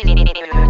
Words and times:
opportunity. 0.00 0.61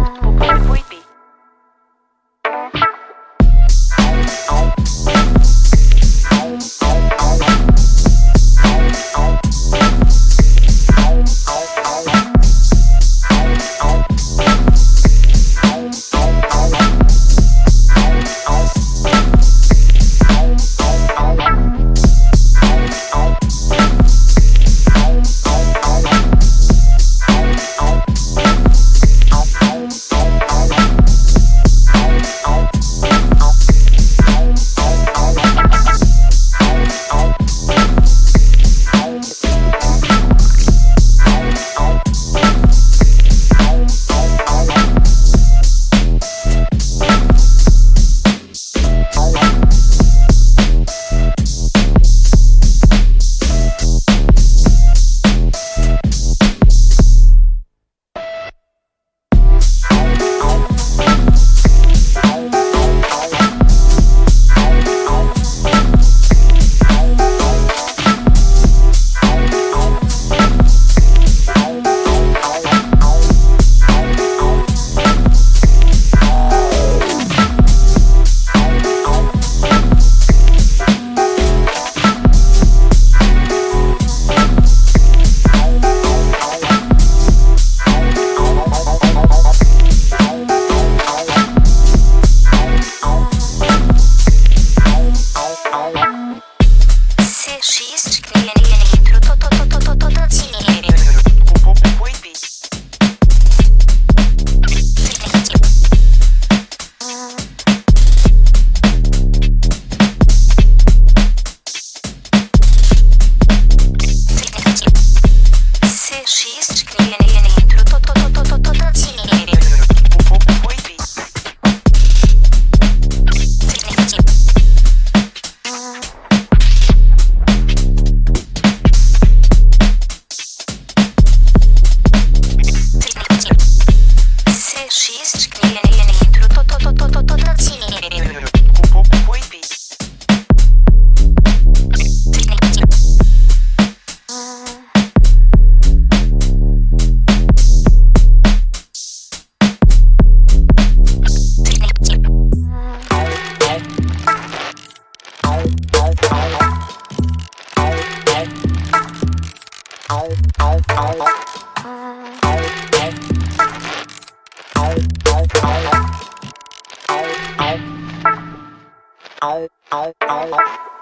oh, 169.43 169.67
oh, 169.91 170.13
oh. 170.21 170.92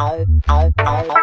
Ow, 0.00 0.24
ow, 0.48 0.70
ow. 0.78 1.20